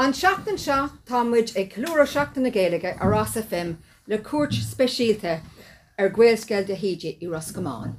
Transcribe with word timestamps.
An 0.00 0.14
seachtain 0.16 0.56
seo 0.56 0.88
támuid 1.04 1.50
ag 1.60 1.74
clúra 1.74 2.06
seachtain 2.08 2.46
na 2.46 2.50
ggéalaige 2.50 2.92
ar 3.04 3.10
rasa 3.12 3.42
fim 3.42 3.74
le 4.08 4.16
cuat 4.28 4.54
speisialte 4.56 5.32
ar 5.98 6.08
ghilsceil 6.18 6.64
de 6.70 6.76
híide 6.82 7.10
i 7.20 7.26
Roscamáin. 7.28 7.98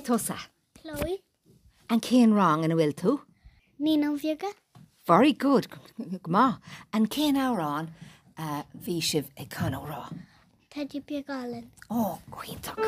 Beth 0.00 0.10
osa? 0.12 0.38
Chloe. 0.80 1.20
And 1.90 2.00
Cain 2.00 2.32
wrong 2.32 2.64
yn 2.64 2.72
y 2.72 2.76
wyl 2.78 2.94
tu? 2.96 3.18
Ni'n 3.84 4.06
awfiaga. 4.08 4.48
Very 5.04 5.34
good. 5.34 5.68
Gma. 6.24 6.56
And 6.94 7.10
Cain 7.10 7.36
awr 7.36 7.60
on, 7.60 7.90
uh, 8.38 8.62
fi 8.80 9.00
sif 9.04 9.28
e 9.36 9.44
can 9.44 9.76
awr 9.76 9.92
o. 9.98 10.02
Teddy 10.70 11.00
Bear 11.00 11.20
Garland. 11.28 11.68
Oh, 11.90 12.18
gweintoc. 12.32 12.80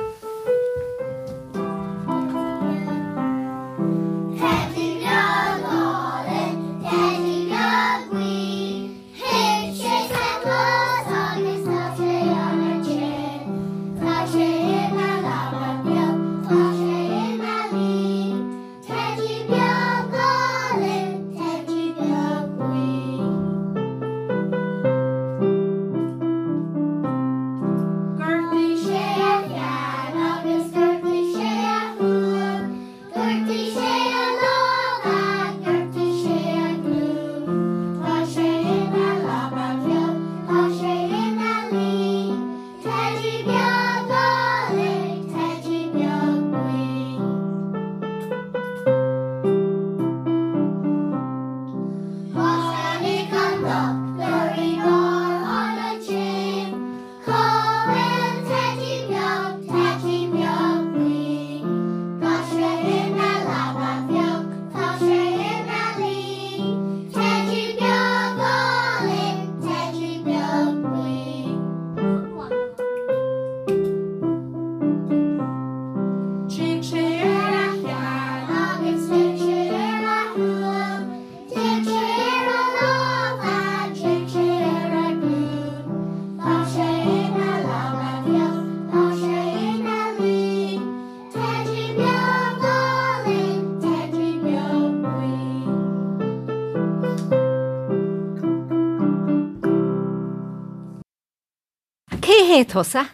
Cé 102.63 102.67
hé 102.69 102.73
tosa? 102.73 103.09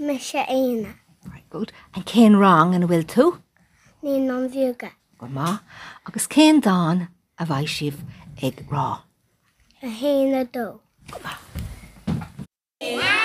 Me 0.00 0.18
sé 0.18 0.44
éine, 0.48 0.94
Very 1.24 1.44
good 1.50 1.70
an 1.94 2.02
céan 2.02 2.34
rang 2.40 2.74
in 2.74 2.82
bhfuil 2.88 3.04
tú? 3.06 3.38
ní 4.02 4.28
an 4.28 4.48
bhiaga. 4.50 4.90
go 5.18 5.26
má 5.28 5.60
agus 6.04 6.26
céan 6.26 6.60
dáin 6.60 7.06
a 7.38 7.46
bhaid 7.46 7.68
sibh 7.68 8.00
ag 8.42 8.66
rá. 8.68 9.04
A 9.82 9.86
héine 9.86 10.50
dó. 10.50 10.80
Díaglit 11.06 11.36
is 12.80 12.96
mis 12.98 13.19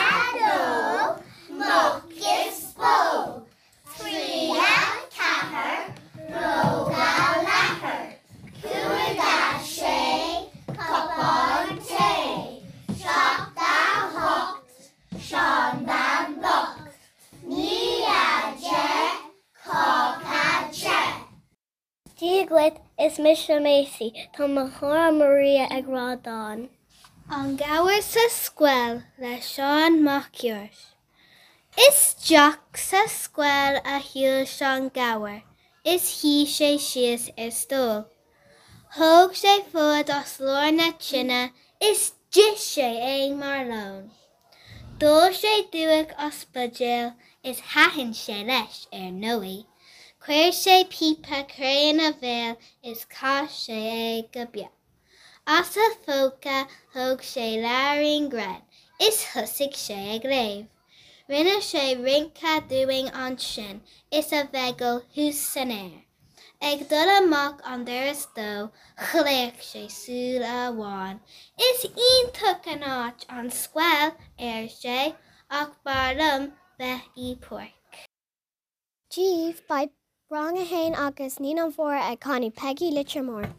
méí 23.25 23.59
Macy, 23.59 24.13
mar 24.37 24.69
chora 24.77 25.11
Maria 25.11 25.65
ag 25.77 25.87
rádáin. 25.87 26.69
An 27.27 27.57
gabhar 27.57 28.01
sa 28.03 28.25
scuil 28.29 29.01
le 29.17 29.41
seán 29.41 30.03
Maciúirs. 30.05 30.93
Is 31.75 32.13
Jack 32.21 32.77
sa 32.77 33.01
a 33.83 33.97
hiúil 33.99 34.45
seán 34.45 34.91
gabhar, 34.93 35.41
is 35.83 36.21
hí 36.21 36.45
sé 36.45 36.77
sios 36.77 37.31
is 37.35 37.65
dó. 37.65 38.05
Thóg 38.93 39.33
sé 39.33 39.63
fud 39.71 40.07
os 40.19 40.37
lór 40.39 40.71
na 40.71 41.49
is 41.81 42.13
di 42.31 42.47
sé 42.55 42.89
é 43.13 43.33
mar 43.33 43.65
lán. 43.65 44.11
Dó 44.99 45.33
sé 45.33 45.65
dúach 45.73 46.13
os 46.27 46.45
budgéil 46.53 47.15
is 47.43 47.59
hahann 47.73 48.13
sé 48.13 48.45
leis 48.45 48.87
ar 48.93 48.99
er 49.07 49.11
nóí. 49.11 49.65
Sé 50.27 50.85
pipa 50.89 51.45
cruan 51.47 51.99
a 51.99 52.11
bhéil 52.11 52.57
is 52.81 53.05
cá 53.05 53.45
sé 53.47 53.73
é 53.73 54.31
go 54.33 54.45
beag. 54.47 54.71
As 55.45 55.77
a 55.77 55.87
fóca 56.03 56.67
thug 56.91 57.21
sé 57.21 57.61
leiring 57.61 58.29
gred, 58.29 58.63
is 58.99 59.23
léh. 59.35 60.67
Rinne 61.29 61.61
sé 61.61 61.95
rinca 62.03 62.67
doing 62.67 63.09
an 63.09 63.37
sin 63.37 63.83
is 64.09 64.31
a 64.33 64.45
bhegel 64.45 65.03
hús 65.15 65.35
san 65.35 65.69
air. 65.69 66.05
Ag 66.59 66.89
dul 66.89 67.09
amach 67.17 67.61
an 67.63 67.85
duras 67.85 68.25
dó 68.35 68.71
chléic 68.97 69.61
sé 69.61 69.85
súl 69.87 70.43
a. 70.43 71.19
Is 71.59 71.85
on 73.29 73.51
scuil 73.51 74.09
ar 74.09 74.15
er 74.39 74.67
sé 74.69 75.15
ach 75.51 75.75
barlam 75.85 76.53
bheith 76.79 77.09
í 77.15 77.39
porc. 77.39 78.09
Díomh 79.11 79.61
Wrong 80.31 80.57
a 80.57 80.63
hain 80.63 80.95
agus 80.95 81.39
on 81.59 81.71
four 81.71 81.93
at 81.93 82.19
Connie 82.19 82.49
Peggy 82.49 82.89
Lettermore. 82.89 83.53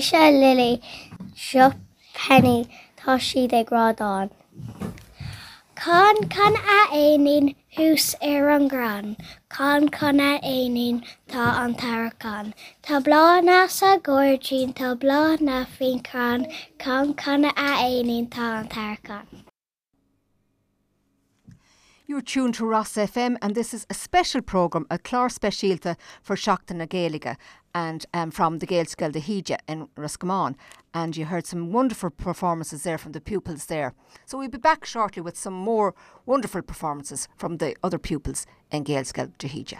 Se 0.00 0.30
lily 0.30 0.80
seo 1.36 1.72
penny 2.14 2.66
tá 2.96 3.16
siad 3.26 3.52
ag 3.52 3.68
rádán. 3.70 4.30
Cá 5.74 6.14
can 6.30 6.56
a 6.56 6.80
éín 6.92 7.54
hús 7.76 8.14
ar 8.22 8.48
an 8.48 8.68
gran, 8.68 9.16
Cá 9.50 9.78
chuna 9.98 10.40
éín 10.42 11.04
tá 11.28 11.44
an 11.64 11.74
tarachán. 11.74 12.54
Tá 12.82 13.00
blá 13.04 13.40
ná 13.42 13.68
a 13.68 13.98
ggóirtín 13.98 14.72
tá 14.72 14.94
blá 14.94 15.36
na 15.40 15.66
fécrán 15.66 16.48
cá 16.78 17.04
chuna 17.14 17.52
a 17.56 17.70
éín 17.84 18.28
tá 18.30 18.60
an 18.60 18.68
tarachán. 18.68 19.26
You're 22.10 22.22
tuned 22.22 22.54
to 22.54 22.66
Ros 22.66 22.94
FM, 22.96 23.36
and 23.40 23.54
this 23.54 23.72
is 23.72 23.86
a 23.88 23.94
special 23.94 24.42
programme, 24.42 24.84
a 24.90 24.98
Clár 24.98 25.30
Specialta 25.30 25.96
for 26.20 26.34
Seachtain 26.34 26.78
na 26.78 26.86
Gaeilge, 26.86 27.36
and 27.74 28.06
um, 28.12 28.30
from 28.30 28.58
the 28.58 28.66
Gaelscoil 28.66 29.12
de 29.12 29.20
hÍde 29.20 29.58
in 29.68 29.88
Roscommon. 29.96 30.56
And 30.92 31.16
you 31.16 31.26
heard 31.26 31.46
some 31.46 31.72
wonderful 31.72 32.10
performances 32.10 32.82
there 32.82 32.98
from 32.98 33.12
the 33.12 33.20
pupils 33.20 33.66
there. 33.66 33.94
So 34.26 34.38
we'll 34.38 34.48
be 34.48 34.58
back 34.58 34.84
shortly 34.84 35.22
with 35.22 35.36
some 35.36 35.54
more 35.54 35.94
wonderful 36.26 36.62
performances 36.62 37.28
from 37.36 37.58
the 37.58 37.76
other 37.82 37.98
pupils 37.98 38.46
in 38.70 38.84
Gaelscoil 38.84 39.32
de 39.38 39.48
hÍde. 39.48 39.78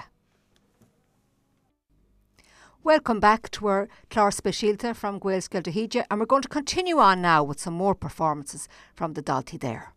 Welcome 2.83 3.21
back 3.21 3.51
to 3.51 3.67
our 3.67 3.89
Clár 4.09 4.33
Specialta 4.33 4.95
from 4.95 5.21
Gaelscoil 5.21 5.63
de 5.63 5.71
hÍde, 5.71 6.05
and 6.11 6.19
we're 6.19 6.27
going 6.27 6.43
to 6.43 6.49
continue 6.49 6.99
on 6.99 7.21
now 7.21 7.45
with 7.45 7.61
some 7.61 7.75
more 7.75 7.95
performances 7.95 8.69
from 8.95 9.13
the 9.13 9.21
Dalty 9.21 9.59
there. 9.59 9.93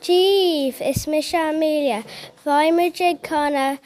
Díomh 0.00 0.80
is 0.82 1.06
mi 1.06 1.22
se 1.22 1.38
míle, 1.38 2.04
Bhaimiid 2.44 3.20
chuna 3.22 3.78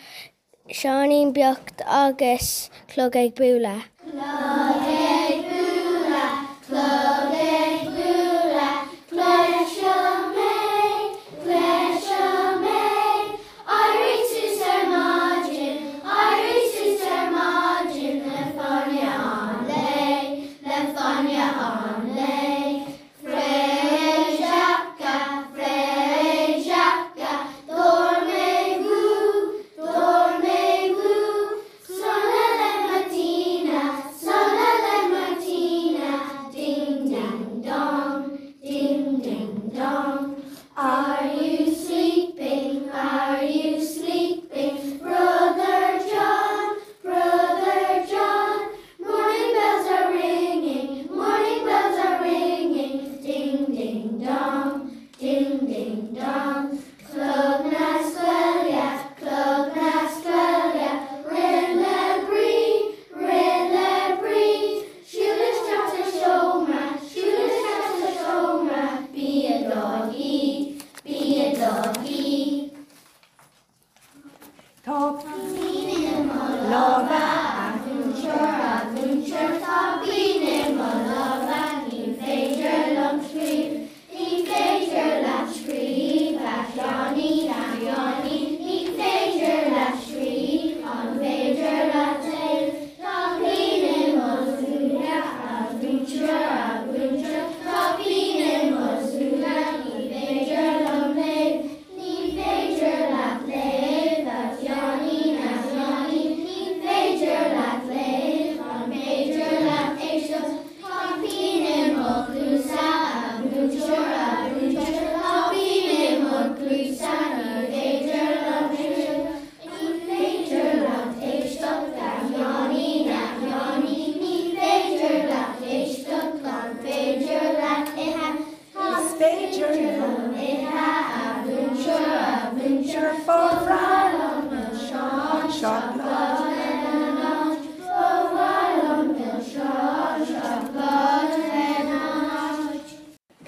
Seanín 0.73 1.35
beocht 1.35 1.83
agus 1.85 2.71
chlog 2.89 3.17
ag 3.21 3.35
buúla. 3.37 3.85
Chlog 4.01 4.87
ag 4.89 5.45
buúla, 5.45 6.27
chlog 6.65 7.44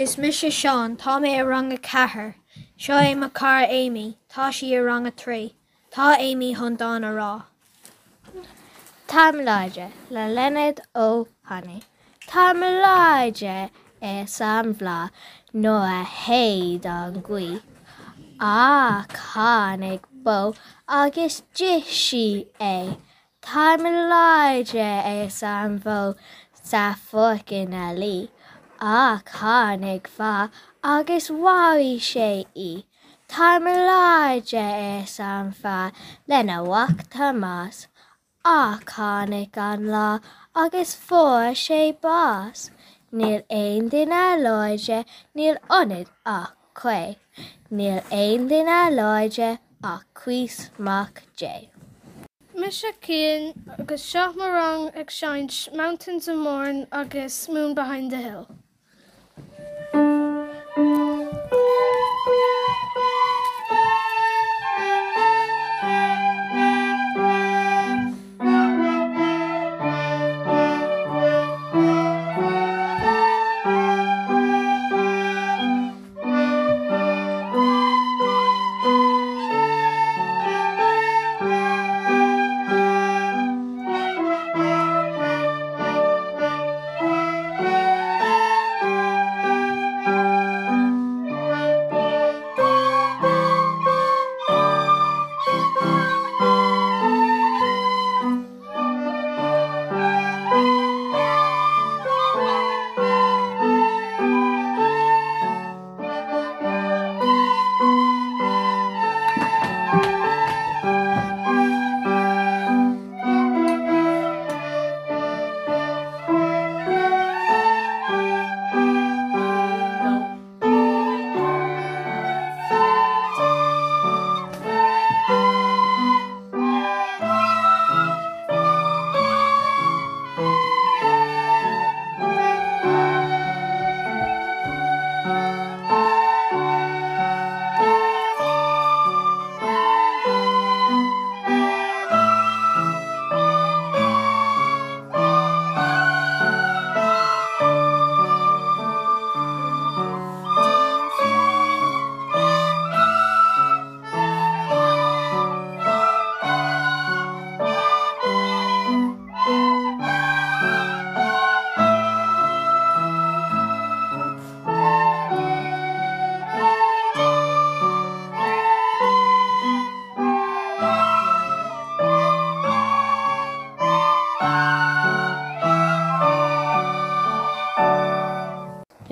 Is 0.07 0.19
mis 0.19 0.39
se 0.39 0.51
seán 0.51 0.97
tá 0.97 1.19
mé 1.19 1.31
a 1.41 1.45
rang 1.45 1.73
a 1.73 1.77
cethir, 1.77 2.35
Seo 2.79 2.95
é 2.95 3.13
mar 3.17 3.31
car 3.31 3.65
Amy, 3.69 4.17
tá 4.33 4.53
si 4.55 4.69
ar 4.77 4.85
rang 4.85 5.05
a 5.05 5.11
trí, 5.11 5.55
Tá 5.91 6.15
Amy 6.27 6.55
chun 6.55 6.77
dána 6.77 7.11
rá. 7.19 7.33
Táimláide 9.09 9.91
le 10.09 10.29
Leonard 10.37 10.79
ó 10.95 11.27
Hanna. 11.49 11.81
Táimláide 12.29 13.71
é 14.01 14.29
sam 14.29 14.77
bhlá 14.77 15.11
nó 15.53 15.75
a 15.83 16.05
héad 16.05 16.87
an 16.87 17.21
gcuí. 17.21 17.61
Á 18.39 19.09
cánig 19.09 20.03
bo 20.13 20.55
agus 20.87 21.43
di 21.53 21.81
si 21.83 22.47
é. 22.61 22.97
Táimláide 23.43 24.87
é 25.17 25.29
sam 25.29 25.81
bhó 25.81 26.15
sa 26.63 26.95
fucin 26.95 27.75
a 27.75 27.93
lí. 27.93 28.31
Á 28.81 29.23
cánig 29.25 30.07
bha 30.17 30.51
agus 30.83 31.31
bháí 31.31 31.99
sé 32.01 32.47
í. 32.55 32.85
Táimláide 33.29 34.61
é 34.61 35.07
san 35.07 35.53
fa 35.53 35.93
lena 36.29 36.63
bhaachta 36.63 37.33
más. 37.33 37.89
á 38.47 38.79
cánig 38.85 39.57
an 39.59 39.87
lá 39.91 40.21
agus 40.55 40.95
fór 40.95 41.51
sé 41.55 41.93
bás. 42.01 42.71
Níl 43.13 43.43
aon 43.51 43.89
duine 43.91 44.27
leide 44.45 44.99
níl 45.35 45.59
onid 45.79 46.07
ach 46.25 46.53
chué. 46.79 47.17
Níl 47.71 47.99
aon 48.13 48.47
duine 48.51 48.83
leide 48.99 49.59
ach 49.83 50.05
cuiisach 50.15 51.19
dé. 51.41 51.71
Me 52.55 52.71
se 52.71 52.93
céan 53.07 53.51
agus 53.79 54.07
seach 54.13 54.37
mar 54.37 54.53
rang 54.53 54.87
ag 54.95 55.11
seint 55.11 55.69
Mountains 55.75 56.29
of 56.29 56.39
Morn 56.39 56.87
agus 56.93 57.49
Moon 57.49 57.75
behind 57.75 58.13
the 58.13 58.23
hill. 58.29 58.47
Thank 60.77 60.89
you. 60.99 61.06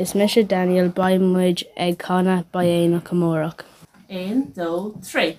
Is 0.05 0.15
me 0.15 0.25
se 0.29 0.43
Daniel 0.43 0.89
baimmuid 0.97 1.61
ag 1.85 1.95
chana 2.07 2.35
ba 2.53 2.63
éon 2.71 2.97
a 2.97 3.01
commórach. 3.01 3.63
1 4.11 4.53
2 4.57 5.01
3. 5.03 5.37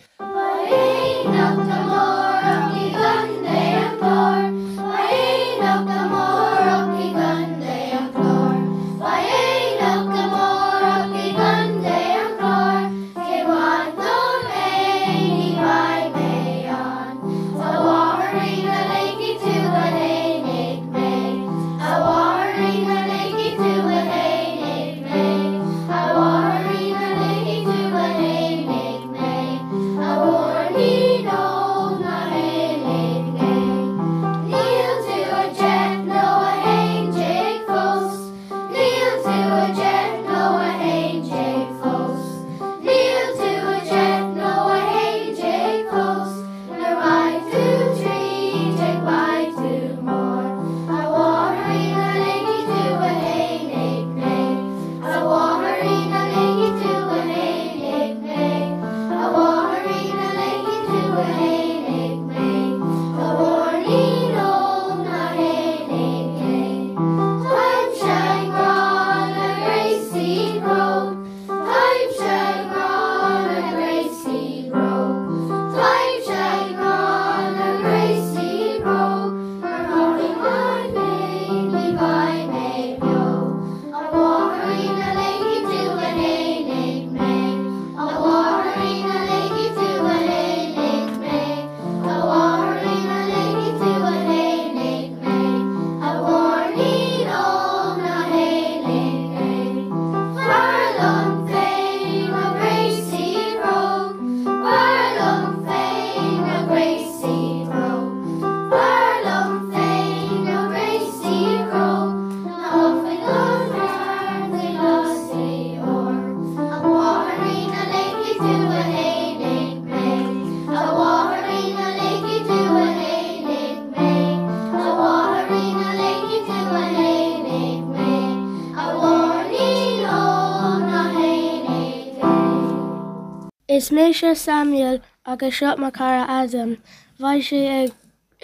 Se 134.15 134.33
Samuel 134.35 135.01
agus 135.25 135.53
seo 135.59 135.77
mar 135.77 135.91
cara 135.91 136.23
Adam, 136.39 136.71
Bhaid 137.19 137.43
sé 137.47 137.59
ag 137.83 137.91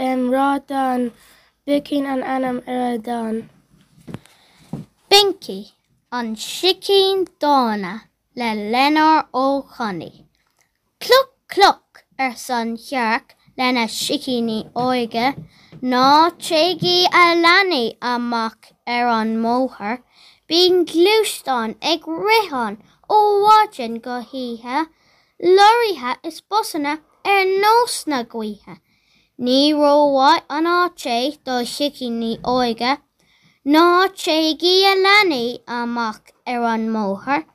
um, 0.06 0.22
rá 0.34 0.60
dan 0.68 1.12
bicin 1.66 2.06
an 2.14 2.22
anam 2.36 2.58
ar 2.68 2.82
a 2.94 2.98
dan. 3.08 3.50
Binky 5.10 5.60
an 6.12 6.36
sicín 6.36 7.28
dána 7.42 7.94
le 8.36 8.50
lenar 8.72 9.28
ó 9.34 9.46
choní. 9.74 10.12
Cluk 11.00 11.32
cluk 11.48 12.04
ar 12.20 12.36
san 12.36 12.78
chearc 12.78 13.36
lena 13.58 13.86
sicíní 13.88 14.60
óige, 14.76 15.28
ná 15.82 16.32
trégi 16.44 16.98
a 17.22 17.26
lenaí 17.44 17.98
amach 18.02 18.64
ar 18.86 19.08
an 19.20 19.38
móthir, 19.44 19.98
Bín 20.48 20.84
glúán 20.86 21.76
ag 21.92 22.02
rihan 22.08 22.76
óháin 23.08 24.02
go 24.02 24.20
hithe, 24.32 24.88
Lorithe 25.44 26.20
is 26.24 26.40
bosanna 26.42 27.00
ar 27.26 27.46
nós 27.62 28.06
na 28.06 28.24
gcuithe. 28.24 28.78
Ní 29.40 29.74
róháid 29.74 30.44
an 30.50 30.68
áté 30.68 31.34
do 31.44 31.66
sicíní 31.66 32.38
óige, 32.46 32.98
ná 33.66 34.08
trégi 34.14 34.86
a 34.86 34.94
lenaí 34.94 35.60
amach 35.66 36.30
ar 36.46 36.62
an 36.74 36.90
móthir, 36.94 37.46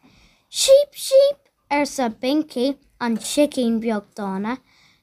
Sheep 0.51 0.91
sheep 0.95 1.39
ar 1.71 1.87
sa 1.87 2.09
binki 2.09 2.77
an 2.99 3.19
sicín 3.19 3.79
beag 3.79 4.03
dána, 4.17 4.59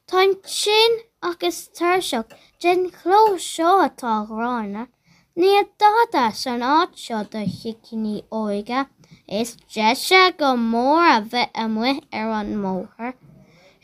Táim 0.05 0.35
sin 0.43 0.99
agus 1.21 1.69
tuseach 1.71 2.35
den 2.61 2.91
chló 2.91 3.39
seo 3.39 3.79
atá 3.79 4.27
rána, 4.27 4.89
Ní 5.35 5.53
dáda 5.79 6.31
san 6.31 6.61
áit 6.61 6.91
seo 7.03 7.23
do 7.31 7.41
chicinní 7.57 8.23
óige, 8.31 8.85
Is 9.27 9.57
de 9.73 9.95
se 9.95 10.31
go 10.37 10.55
mór 10.55 11.01
a 11.01 11.21
bheith 11.21 11.49
am 11.53 11.71
mu 11.73 11.83
ar 12.11 12.29
an 12.39 12.49
móthir. 12.63 13.13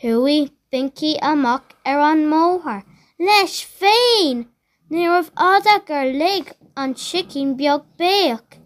Thuí 0.01 0.51
binki 0.71 1.17
amach 1.21 1.73
ar 1.85 1.99
an 2.11 2.21
móthir. 2.31 2.83
Leis 3.19 3.55
féin! 3.79 4.45
Ní 4.91 5.07
rah 5.07 5.29
ada 5.35 5.79
gur 5.87 6.05
lig 6.21 6.53
an 6.75 6.93
sicín 6.93 7.57
beag 7.57 7.81
béach. 7.97 8.59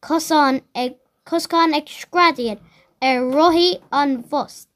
Cosán 0.00 0.62
ag 0.74 0.96
cosán 1.28 1.74
ag 1.74 1.86
scradiad 1.86 2.60
ar 3.08 3.18
roihí 3.34 3.70
an 3.90 4.22
bhos. 4.30 4.68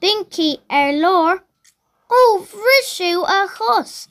Binki 0.00 0.50
ar 0.68 0.92
lór 1.02 1.42
ó 2.18 2.20
bhrisisiú 2.50 3.26
a 3.38 3.40
chos. 3.56 4.06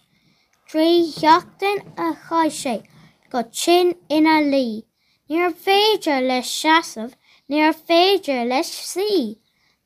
Tríheachtain 0.75 1.77
a 1.96 2.08
cha 2.27 2.41
sé 2.51 2.84
go 3.32 3.41
sin 3.50 3.94
ina 4.12 4.41
lí. 4.51 4.84
Níor 5.29 5.53
féidir 5.65 6.25
leis 6.29 6.50
seaamh 6.51 7.13
níor 7.50 7.75
féidir 7.89 8.41
leis 8.50 8.72
si. 8.88 9.38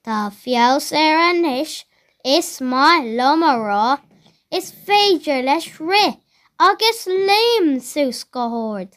Tá 0.04 0.16
fios 0.38 0.88
ar 1.02 1.20
an 1.26 1.46
isis 1.46 1.86
is 2.36 2.50
má 2.72 2.88
lomará, 3.18 4.00
is 4.50 4.72
féidir 4.88 5.44
leis 5.50 5.68
ri 5.80 6.08
agus 6.68 7.02
léim 7.28 7.68
sús 7.90 8.24
gohord. 8.38 8.90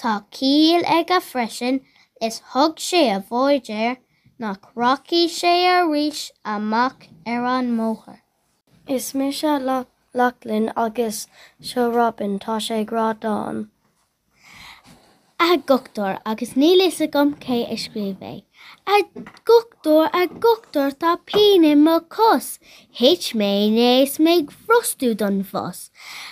Tá 0.00 0.14
cíl 0.38 0.88
ag 0.98 1.12
a 1.18 1.20
freisin 1.20 1.82
is 2.28 2.40
thug 2.54 2.80
sé 2.86 3.02
a 3.16 3.18
bhóidir 3.20 3.98
nach 4.38 4.72
rockí 4.74 5.28
sé 5.28 5.52
a 5.74 5.84
ríis 5.84 6.30
amach 6.54 7.10
ar 7.26 7.44
an 7.58 7.70
móthir. 7.76 8.22
Is 8.88 9.12
mé 9.12 9.28
se 9.40 9.58
le 9.68 9.78
lelinn 10.18 10.72
agus 10.76 11.26
seo 11.60 11.90
Robin 11.92 12.38
tá 12.38 12.58
sé 12.66 12.84
grádáin. 12.84 13.66
A 15.38 15.56
gochtúir 15.68 16.16
agus 16.24 16.54
nílis 16.56 17.00
a 17.04 17.06
gom 17.06 17.34
cé 17.44 17.58
i 17.68 17.76
scríbeh. 17.76 18.40
A 18.88 18.96
gochtúir 19.44 20.08
a 20.12 20.24
gochtúir 20.26 20.94
tá 20.96 21.18
píine 21.28 21.74
má 21.76 22.00
cos, 22.08 22.58
Heit 22.98 23.34
mé 23.36 23.68
nééis 23.68 24.16
méid 24.18 24.48
frostú 24.64 25.12
don 25.14 25.44
fós. 25.44 25.90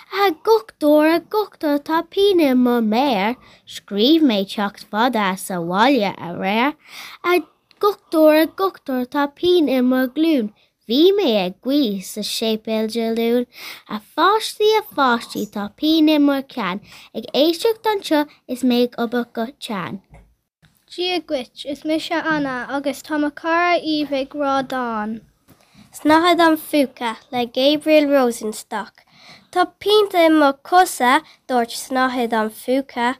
A 0.09 0.33
gochtúir 0.33 1.13
a 1.17 1.21
gochtúir 1.21 1.85
tá 1.85 2.01
píine 2.03 2.55
má 2.57 2.81
méir, 2.81 3.37
scríb 3.69 4.25
méid 4.25 4.49
techt 4.49 4.89
fada 4.91 5.37
sa 5.37 5.61
bháile 5.61 6.17
a 6.17 6.33
réir, 6.33 6.73
a 7.23 7.45
gochtúir 7.79 8.41
a 8.41 8.47
gochtúir 8.47 9.05
tá 9.07 9.29
píine 9.29 9.85
má 9.85 10.07
glún, 10.09 10.49
Bhí 10.89 11.13
mé 11.17 11.31
ag 11.41 11.55
gcuí 11.65 12.03
sa 12.05 12.21
sépéilgeún 12.21 13.47
a 13.89 14.01
fáistí 14.15 14.67
a 14.77 14.83
fáistí 14.97 15.47
tá 15.55 15.63
píine 15.79 16.17
mar 16.21 16.43
cean 16.55 16.81
ag 17.17 17.25
éisteach 17.43 17.87
anseo 17.93 18.27
is 18.47 18.65
méid 18.71 18.99
ob 19.05 19.15
go 19.33 19.47
tean. 19.67 20.03
Dí 20.91 21.07
a 21.17 21.21
gwit 21.21 21.65
is 21.65 21.85
mis 21.89 22.05
se 22.09 22.19
anna 22.33 22.57
agus 22.69 23.01
tá 23.03 23.17
cara 23.41 23.79
omh 23.93 24.35
rádáin. 24.41 25.23
Snahad 25.99 26.41
an 26.41 26.57
fuca 26.57 27.17
le 27.33 27.47
Gabriel 27.47 28.11
Rosenstock. 28.13 28.95
Tá 29.51 29.65
pínta 29.81 30.29
má 30.29 30.53
cosa 30.63 31.23
dúirt 31.49 31.71
snahad 31.71 32.35
an 32.35 32.51
fuca, 32.51 33.17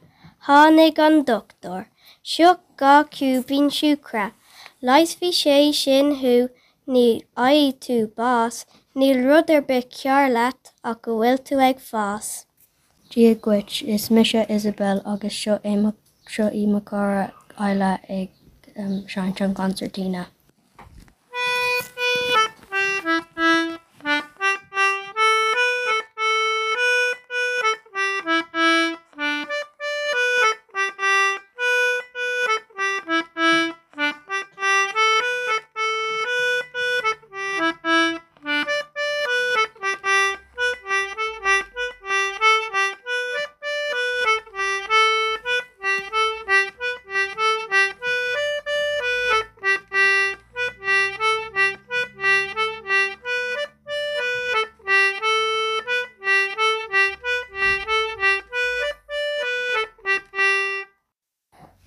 hánig 0.47 0.99
an 0.99 1.23
doctor. 1.23 1.87
Gá 2.77 3.05
cubín 3.09 3.71
siúcra. 3.71 4.33
Leis 4.81 5.15
bhí 5.19 5.31
sé 5.31 5.73
sin 5.73 6.13
thu 6.21 6.49
ní 6.87 7.23
a 7.35 7.49
tú 7.79 8.11
bás, 8.15 8.65
níl 8.95 9.23
rudidir 9.25 9.65
be 9.67 9.81
cear 9.81 10.29
leat 10.29 10.73
a 10.83 10.93
go 10.95 11.17
bhfuil 11.19 11.39
tú 11.47 11.59
ag 11.59 11.79
fás. 11.79 12.45
Díaghuiit 13.09 13.81
is 13.87 14.09
mise 14.11 14.45
Isabel 14.49 15.01
agus 15.05 15.33
seo 15.33 15.59
éach 15.63 15.93
seo 16.29 16.49
imachara 16.49 17.31
eile 17.57 17.91
ag 18.09 18.29
um, 18.77 19.03
seint 19.07 19.41
an 19.41 19.53
concertína. 19.53 20.25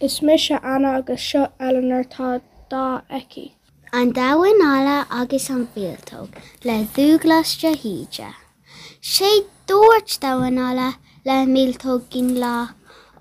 Is 0.09 0.23
mis 0.23 0.43
se 0.47 0.57
anna 0.73 0.91
agus 0.99 1.21
seo 1.21 1.41
Eleanor 1.61 2.05
tá 2.13 2.41
dá 2.71 2.85
eici. 3.17 3.47
An 3.93 4.13
dahain 4.19 4.61
ála 4.67 4.95
agus 5.11 5.49
an 5.55 5.65
bhéaltóg 5.75 6.29
le 6.65 6.77
dúglaiste 6.95 7.73
híide. 7.81 8.29
sé 9.03 9.31
dúirt 9.69 10.15
dahanála 10.23 10.89
le 11.27 11.37
míltóg 11.55 12.01
gin 12.13 12.31
lá, 12.43 12.57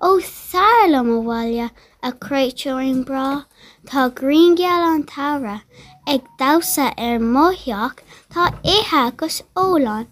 ó 0.00 0.10
saola 0.28 1.00
ó 1.16 1.18
bhhaile 1.26 1.66
aréiteoing 2.08 3.02
bra, 3.10 3.28
Tá 3.88 4.08
greengeal 4.20 4.86
an 4.92 5.04
tara 5.12 5.56
ag 6.06 6.22
dasa 6.38 6.86
ar 7.08 7.18
mótheach 7.34 7.98
tá 8.32 8.48
ithe 8.76 9.02
agus 9.02 9.42
óláin, 9.66 10.08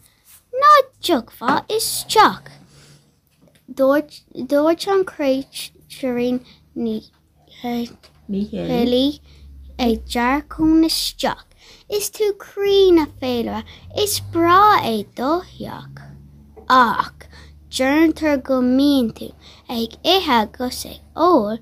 ná 0.60 0.72
jugfa 1.00 1.64
is 1.78 1.88
teach. 2.12 2.52
Dúirt 3.80 4.84
anréitúing 4.96 6.44
ní 6.76 7.00
Lí 8.28 9.20
ag 9.78 10.04
dearcún 10.12 10.84
isteach. 10.84 11.46
Is 11.88 12.10
tú 12.10 12.32
crí 12.38 12.92
na 12.92 13.06
féile 13.20 13.62
is 13.96 14.20
bra 14.32 14.80
é 14.82 15.04
dótheach. 15.16 16.02
Ach, 16.68 17.26
Dúirtar 17.76 18.42
go 18.42 18.60
míon 18.62 19.10
tú 19.12 19.26
ag 19.68 19.96
ithe 20.02 20.38
go 20.56 20.68
sé 20.70 21.00
ó, 21.14 21.58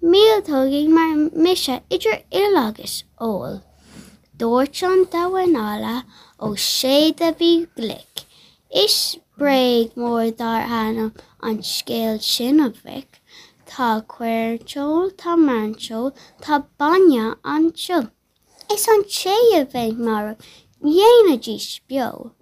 míltógin 0.00 0.92
mar 0.94 1.16
mise 1.32 1.80
idir 1.90 2.22
ilagus 2.30 3.04
ó. 3.18 3.60
Dúirt 4.38 4.82
an 4.86 5.06
dahaála 5.10 6.04
ó 6.38 6.54
sé 6.56 7.10
a 7.28 7.32
bhí 7.32 7.66
glic. 7.76 8.26
Is 8.70 9.18
breig 9.38 9.96
mór 9.96 10.30
dar 10.36 10.68
hanam 10.70 11.12
an 11.42 11.62
scéal 11.62 12.20
sin 12.22 12.60
a 12.60 12.70
bhic, 12.70 13.20
Tá 13.76 14.00
cuairteol 14.00 15.10
tá 15.20 15.36
manseol 15.36 16.10
tá 16.40 16.64
banne 16.78 17.36
anseo. 17.44 18.10
Is 18.72 18.88
an 18.88 19.02
sé 19.04 19.36
a 19.58 19.66
bheith 19.66 19.98
mar 19.98 20.36
dhéanadí 20.80 21.56
spio. 21.60 22.32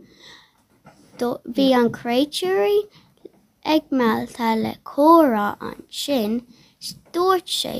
Bhí 1.19 1.67
ancréitiúí 1.81 2.77
ag 3.65 3.91
meallta 3.91 4.55
le 4.63 4.77
córá 4.85 5.49
an 5.59 5.83
sin, 5.91 6.47
dúirt 7.13 7.49
sé, 7.49 7.77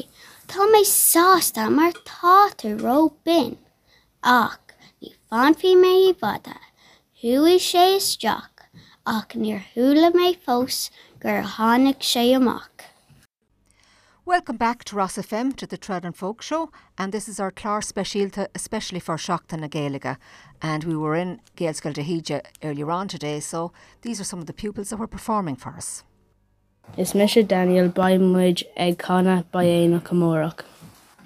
Tá 0.51 0.67
mé 0.73 0.83
sásta 0.83 1.71
mar 1.71 1.93
tátar 2.11 2.77
ro 2.83 3.15
bin. 3.25 3.57
ach 4.21 4.75
ní 5.01 5.15
fanhí 5.31 5.77
mé 5.77 5.95
i 6.11 6.13
bada. 6.13 6.59
Thuí 7.23 7.57
sé 7.71 7.87
isteach 8.03 8.67
ach 9.07 9.39
níor 9.39 9.63
thula 9.75 10.11
mé 10.11 10.35
fós 10.45 10.91
gur 11.23 11.43
tháinig 11.55 12.03
sé 12.03 12.35
amach. 12.35 12.74
Welcome 14.27 14.57
back 14.57 14.85
to 14.85 14.97
Ros 14.97 15.17
FM 15.17 15.55
to 15.57 15.67
the 15.67 15.77
Trad 15.77 16.03
and 16.03 16.17
Folk 16.17 16.41
Show, 16.41 16.71
and 16.97 17.13
this 17.13 17.29
is 17.29 17.39
our 17.39 17.51
Clar 17.51 17.83
Specialta, 17.83 18.49
especially 18.55 18.99
for 18.99 19.17
Seachtain 19.17 19.61
na 19.61 19.69
Gaeilge. 19.69 20.17
And 20.63 20.83
we 20.85 20.97
were 20.97 21.15
in 21.15 21.43
Gaelscoil 21.59 21.93
de 21.93 22.03
hÍde 22.03 22.41
earlier 22.63 22.91
on 22.91 23.07
today, 23.07 23.39
so 23.41 23.71
these 24.01 24.23
are 24.23 24.25
some 24.25 24.39
of 24.39 24.47
the 24.47 24.55
pupils 24.55 24.89
that 24.89 24.97
were 24.97 25.07
performing 25.07 25.57
for 25.57 25.75
us. 25.77 26.05
Is 26.97 27.15
Misha 27.15 27.43
Daniel 27.43 27.91
baimmuid 27.91 28.63
ag 28.79 28.99
canna 28.99 29.45
ba 29.53 29.59
éana 29.59 30.01
gomórach. 30.01 30.61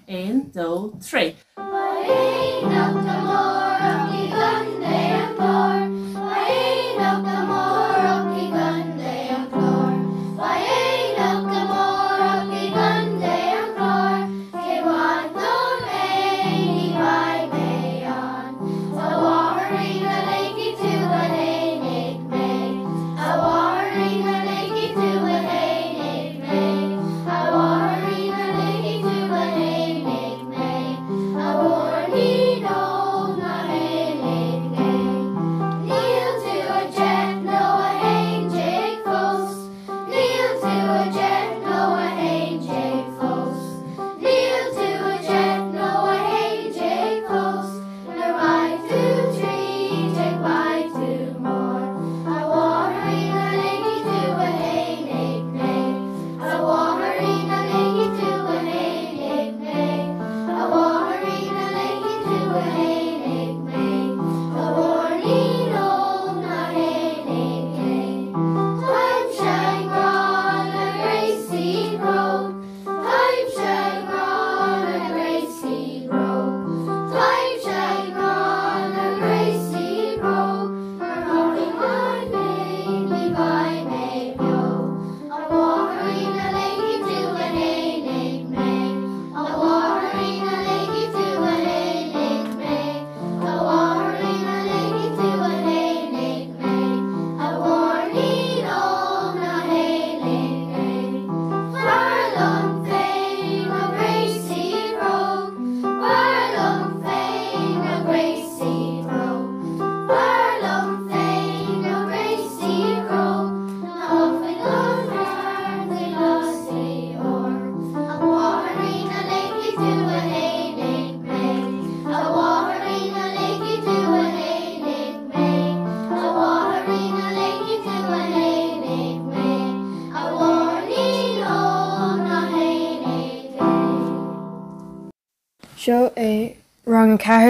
Ein, 0.09 0.51
do, 0.51 0.99
tre. 1.01 1.37
Seo 1.57 1.68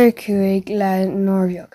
rang 0.09 0.13
cethir 0.13 0.13
cuaig 0.13 0.69
le 0.71 1.07
nóireog. 1.07 1.75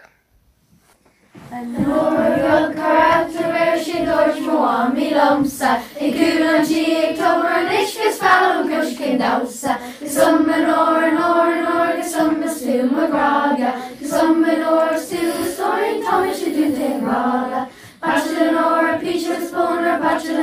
Mílamsa 4.94 5.82
i 6.00 6.12
gúlantí 6.12 6.82
ag 7.04 7.18
tomar 7.18 7.54
an 7.60 7.70
isgus 7.78 8.18
fellm 8.20 8.68
gus 8.70 8.98
cin 8.98 9.18
dasa 9.20 9.78
Gus 10.00 10.14
som 10.14 10.50
an 10.50 10.66
ó 10.66 10.98
an 11.08 11.18
ó 11.18 11.32
an 11.44 11.66
ó 11.66 11.96
gus 11.98 12.12
som 12.14 12.44
stú 12.48 12.98
arága 13.04 13.72
gus 14.00 14.10
som 14.10 14.44
an 14.44 14.62
ó 14.62 14.98
stú 14.98 15.22
stoin 15.54 16.02
tá 16.04 16.34
si 16.34 16.52
dú 16.56 16.66
rála 17.06 17.68
Bachelor 18.02 18.58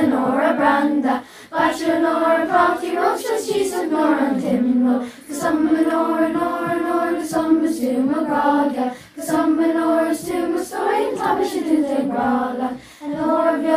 an 0.03 0.13
ó 0.13 0.25
a 0.49 0.53
branda 0.53 1.21
Bachelor 1.61 2.05
ó 2.09 2.25
a 2.25 2.45
prátí 2.49 2.89
ro 2.95 3.09
sí 3.17 3.69
nó 3.91 4.03
an 4.25 4.41
timlo 4.41 4.93
gus 5.27 5.41
som 5.41 5.67
an 5.79 5.91
ó 5.97 5.99
an 6.25 6.37
ó 6.45 6.47
an 6.69 6.87
ó 6.93 6.95
gus 7.17 7.29
som 7.29 7.59
stú 7.73 7.91
arága 8.19 8.85
gus 9.15 9.27
som 9.27 9.59
an 9.65 9.77
ó 9.83 9.89
stú 10.21 10.39
stoin 10.69 11.13
tá 11.19 11.37
si 11.51 11.61
dú 11.67 11.77
rála. 12.15 12.69
Nor 13.11 13.47
ar 13.47 13.57
mé 13.57 13.75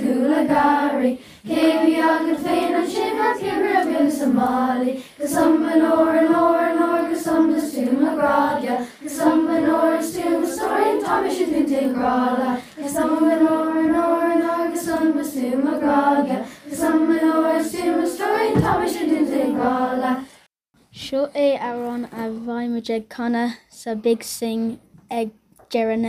coolla 0.00 0.42
garí, 0.50 1.18
Céhí 1.46 1.94
agad 2.00 2.38
féin 2.44 2.74
an 2.80 2.86
sin 2.88 3.20
a 3.20 3.30
tíbre 3.38 3.84
bhil 3.86 4.10
Somáli, 4.18 5.02
Gus 5.18 5.30
sam 5.34 5.64
an 5.66 5.82
óir 5.82 6.18
an 6.22 6.34
óir 6.34 6.66
an 6.70 6.82
óir 6.88 7.08
gus 7.10 7.24
sam 7.24 7.50
na 7.52 7.60
stúma 7.60 8.16
grádia, 8.18 8.80
Gus 9.02 9.16
sam 9.18 9.46
an 9.46 9.70
óir 9.70 10.02
stúma 10.10 10.46
stoin 10.56 11.00
tá 11.04 11.22
si 11.30 11.46
tú 11.46 11.62
terála, 11.70 12.58
Gus 12.76 12.92
sam 12.92 13.16
an 13.16 13.22
óir 13.22 13.38
an 13.38 13.46
óir 13.46 13.86
an 13.86 13.94
óir 13.94 14.21
gus 15.02 15.10
sam 15.10 15.14
na 15.16 15.24
stúma 15.24 15.78
grádia, 15.78 16.46
Gus 16.68 16.78
sam 16.78 17.10
an 17.10 17.30
óir 17.34 17.62
stúma 17.64 18.06
stoin 18.06 18.54
tá 18.62 18.86
si 18.86 19.02
tú 19.06 19.18
é 21.34 21.58
arán 21.58 22.06
a 22.12 22.28
canna 23.08 23.58
sa 23.68 23.94
big 23.94 24.22
sing 24.22 24.78
ag 25.10 25.30
dearan 25.70 26.04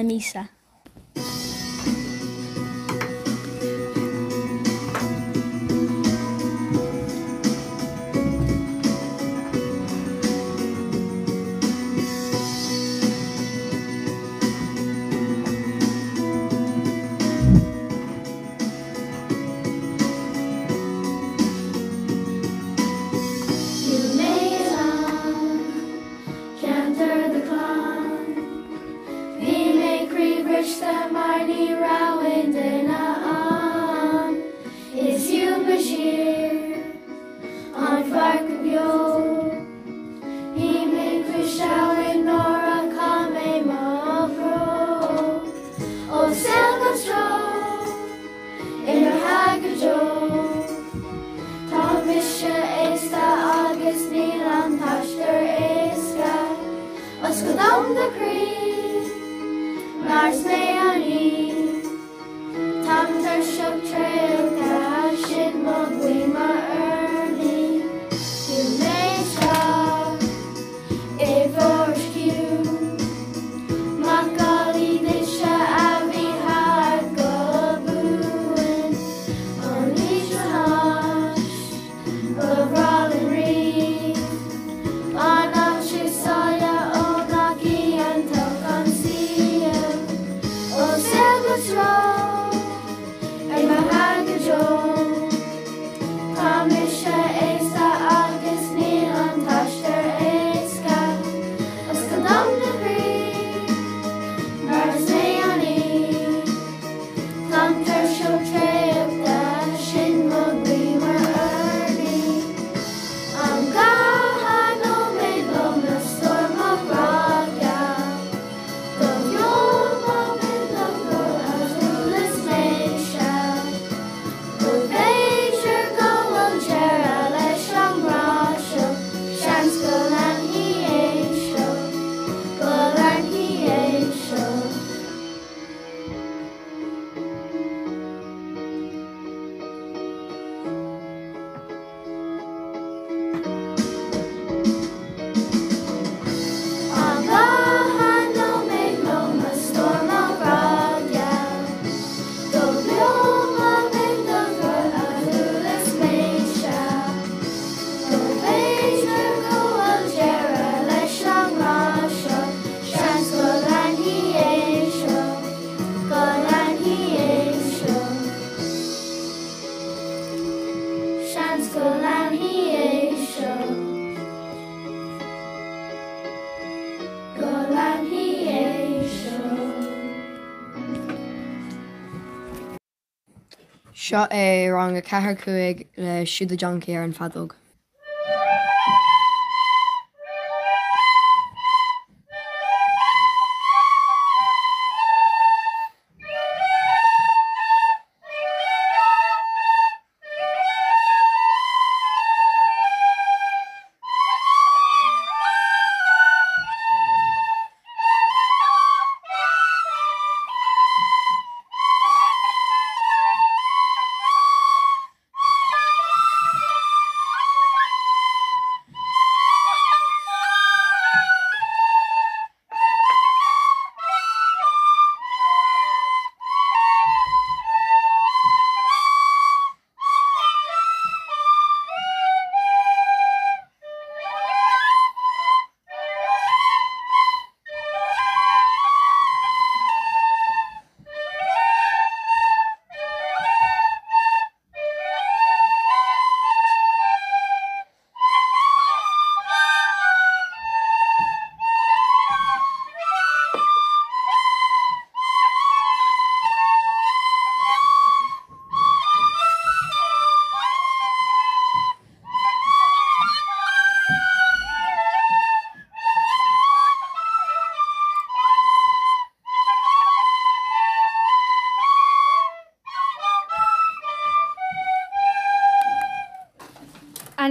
Seo 184.13 184.27
é 184.29 184.69
rang 184.69 184.95
a 184.95 185.01
cethir 185.01 185.35
cuaig 185.41 185.79
le 185.97 186.21
siúd 186.29 186.51
a 186.53 186.57
Johnci 186.61 186.93
ar 186.93 187.01
an 187.01 187.15
fadog. 187.17 187.55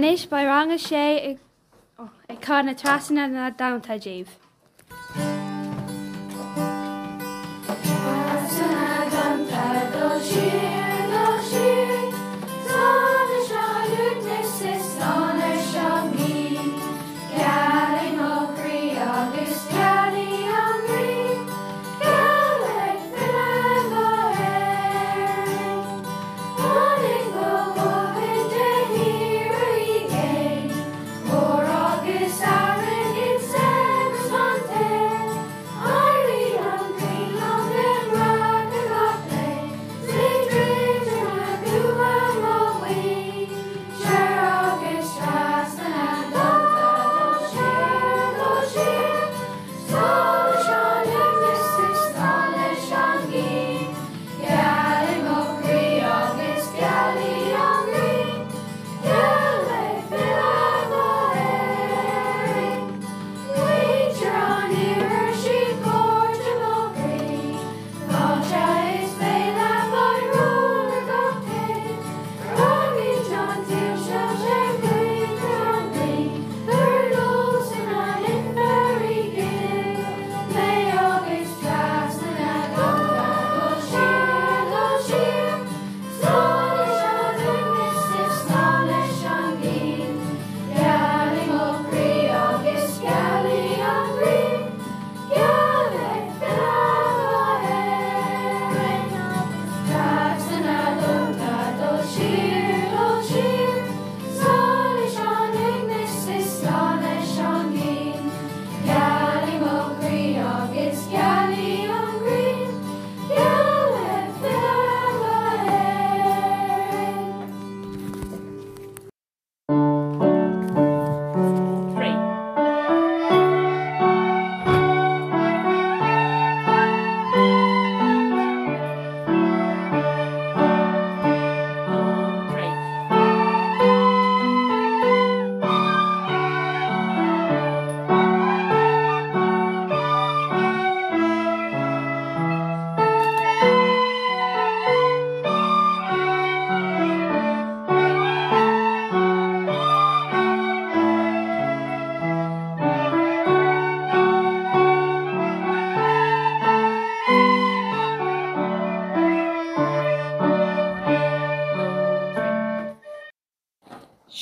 Anis 0.03 0.25
ba 0.25 0.43
ranga 0.43 0.75
sé 0.75 1.39
ag 2.29 2.39
cá 2.41 2.59
na 2.61 2.73
trasanna 2.75 3.27
na 3.31 3.49
damtaidíh. 3.49 4.27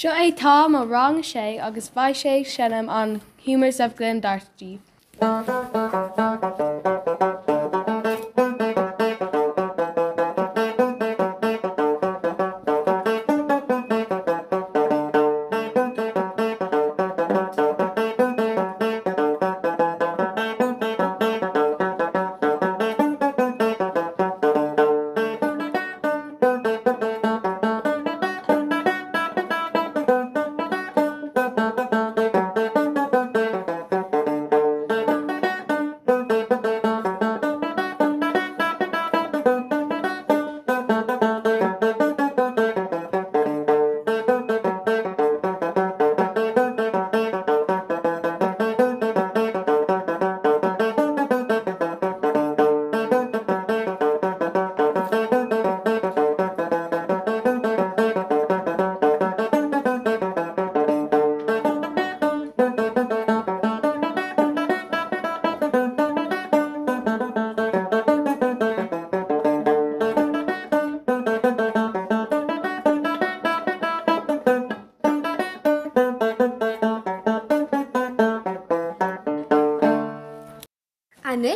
Seo 0.02 0.14
é 0.18 0.32
tá 0.32 0.68
má 0.68 0.82
rang 0.82 1.22
sé 1.22 1.62
agus 1.62 1.88
bhaid 1.96 2.16
sé 2.18 2.44
sinnam 2.44 2.90
an 2.90 3.22
humors 3.46 3.80
of 3.80 3.96
Glen 3.96 4.20
Dartdíh. 4.20 4.80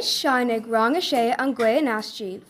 Nis 0.05 0.21
seán 0.21 0.51
ag 0.53 0.65
rang 0.69 0.95
a 0.95 1.01
sé 1.01 1.33
an 1.33 1.55
gcuin 1.57 1.89
astíh. 1.89 2.41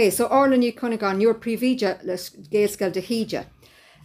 Okay, 0.00 0.08
so 0.08 0.28
Orlan 0.28 0.62
you 0.62 0.72
kind 0.72 0.94
of 0.94 1.00
gone, 1.00 1.20
your 1.20 1.34
privija 1.34 2.02
les 2.02 2.30
Gaelscoil 2.30 2.90
de 2.90 3.02
hÍde. 3.02 3.44